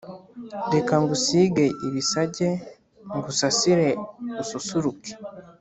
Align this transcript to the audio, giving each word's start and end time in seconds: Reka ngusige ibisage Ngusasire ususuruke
Reka 0.73 0.93
ngusige 1.01 1.65
ibisage 1.87 2.47
Ngusasire 3.15 3.89
ususuruke 4.41 5.11